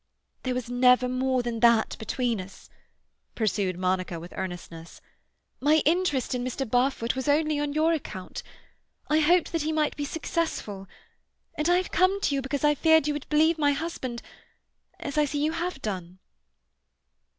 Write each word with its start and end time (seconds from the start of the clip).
"There 0.41 0.55
was 0.55 0.67
never 0.67 1.07
more 1.07 1.43
than 1.43 1.59
that 1.59 1.95
between 1.99 2.41
us," 2.41 2.71
pursued 3.35 3.77
Monica 3.77 4.19
with 4.19 4.33
earnestness. 4.35 4.99
"My 5.59 5.83
interest 5.85 6.33
in 6.33 6.43
Mr. 6.43 6.67
Barfoot 6.67 7.15
was 7.15 7.27
only 7.27 7.59
on 7.59 7.73
your 7.73 7.93
account. 7.93 8.41
I 9.11 9.19
hoped 9.19 9.49
he 9.51 9.71
might 9.71 9.95
be 9.95 10.05
successful. 10.05 10.87
And 11.55 11.69
I 11.69 11.77
have 11.77 11.91
come 11.91 12.19
to 12.21 12.33
you 12.33 12.41
because 12.41 12.63
I 12.63 12.73
feared 12.73 13.05
you 13.07 13.13
would 13.13 13.29
believe 13.29 13.59
my 13.59 13.73
husband—as 13.73 15.19
I 15.19 15.25
see 15.25 15.45
you 15.45 15.51
have 15.51 15.79
done." 15.83 16.17